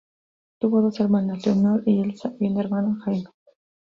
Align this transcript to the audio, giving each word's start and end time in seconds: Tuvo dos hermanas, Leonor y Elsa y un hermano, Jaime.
Tuvo 0.57 0.81
dos 0.81 0.99
hermanas, 0.99 1.45
Leonor 1.45 1.83
y 1.85 2.01
Elsa 2.01 2.33
y 2.39 2.47
un 2.49 2.59
hermano, 2.59 2.97
Jaime. 3.05 3.29